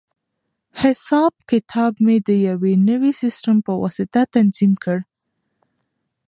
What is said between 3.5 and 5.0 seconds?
په واسطه تنظیم کړ.